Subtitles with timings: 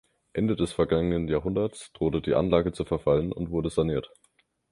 [0.33, 4.09] Ende des vergangenen Jahrhunderts drohte die Anlage zu verfallen und wurde saniert.